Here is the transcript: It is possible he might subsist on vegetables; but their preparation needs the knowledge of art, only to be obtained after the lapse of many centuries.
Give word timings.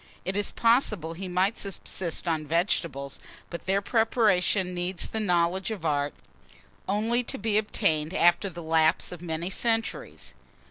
It 0.25 0.35
is 0.35 0.49
possible 0.49 1.13
he 1.13 1.27
might 1.27 1.57
subsist 1.57 2.27
on 2.27 2.47
vegetables; 2.47 3.19
but 3.51 3.67
their 3.67 3.83
preparation 3.83 4.73
needs 4.73 5.07
the 5.07 5.19
knowledge 5.19 5.69
of 5.69 5.85
art, 5.85 6.15
only 6.89 7.21
to 7.25 7.37
be 7.37 7.59
obtained 7.59 8.11
after 8.11 8.49
the 8.49 8.63
lapse 8.63 9.11
of 9.11 9.21
many 9.21 9.51
centuries. 9.51 10.33